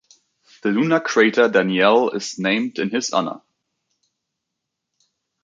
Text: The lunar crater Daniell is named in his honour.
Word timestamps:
The 0.63 0.69
lunar 0.71 0.99
crater 0.99 1.47
Daniell 1.47 2.15
is 2.15 2.39
named 2.39 2.79
in 2.79 2.89
his 2.89 3.13
honour. 3.13 3.41